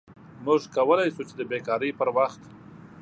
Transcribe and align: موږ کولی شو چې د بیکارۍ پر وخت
موږ 0.45 0.61
کولی 0.75 1.07
شو 1.15 1.21
چې 1.29 1.33
د 1.37 1.41
بیکارۍ 1.51 1.91
پر 1.99 2.07
وخت 2.17 2.41